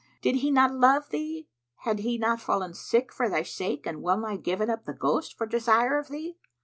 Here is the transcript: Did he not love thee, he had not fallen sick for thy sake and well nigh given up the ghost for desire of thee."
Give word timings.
Did 0.23 0.37
he 0.37 0.49
not 0.49 0.71
love 0.73 1.09
thee, 1.09 1.47
he 1.85 2.11
had 2.15 2.19
not 2.19 2.41
fallen 2.41 2.73
sick 2.73 3.11
for 3.11 3.29
thy 3.29 3.43
sake 3.43 3.85
and 3.85 4.01
well 4.01 4.17
nigh 4.17 4.37
given 4.37 4.67
up 4.67 4.85
the 4.85 4.93
ghost 4.95 5.37
for 5.37 5.45
desire 5.45 5.99
of 5.99 6.07
thee." 6.07 6.39